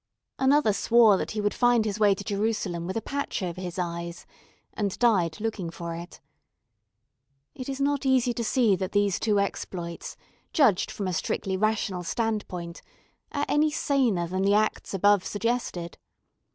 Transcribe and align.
Another 0.39 0.73
swore 0.73 1.15
that 1.17 1.29
he 1.29 1.41
would 1.41 1.53
find 1.53 1.85
his 1.85 1.99
way 1.99 2.15
to 2.15 2.23
Jerusalem 2.23 2.87
with 2.87 2.97
a 2.97 3.03
patch 3.03 3.43
over 3.43 3.61
his 3.61 3.77
eyes, 3.77 4.25
and 4.73 4.97
died 4.97 5.39
looking 5.39 5.69
for 5.69 5.93
it. 5.95 6.19
It 7.53 7.69
is 7.69 7.79
not 7.79 8.03
easy 8.03 8.33
to 8.33 8.43
see 8.43 8.75
that 8.77 8.93
these 8.93 9.19
two 9.19 9.39
exploits, 9.39 10.17
judged 10.53 10.89
from 10.89 11.07
a 11.07 11.13
strictly 11.13 11.55
rational 11.55 12.01
standpoint, 12.01 12.81
are 13.31 13.45
any 13.47 13.69
saner 13.69 14.25
than 14.27 14.41
the 14.41 14.55
acts 14.55 14.95
above 14.95 15.23
suggested. 15.23 15.99